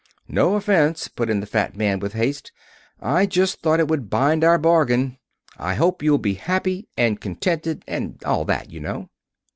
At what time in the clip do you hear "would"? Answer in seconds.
3.87-4.09